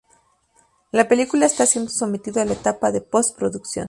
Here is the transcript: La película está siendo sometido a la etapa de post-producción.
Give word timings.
La 0.89 1.07
película 1.07 1.45
está 1.45 1.67
siendo 1.67 1.91
sometido 1.91 2.41
a 2.41 2.45
la 2.45 2.53
etapa 2.53 2.91
de 2.91 3.01
post-producción. 3.01 3.79